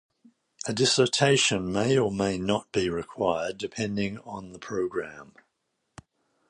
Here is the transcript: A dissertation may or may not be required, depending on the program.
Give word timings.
A 0.67 0.73
dissertation 0.73 1.71
may 1.71 1.95
or 1.95 2.11
may 2.11 2.39
not 2.39 2.71
be 2.71 2.89
required, 2.89 3.59
depending 3.59 4.17
on 4.21 4.51
the 4.51 4.57
program. 4.57 5.35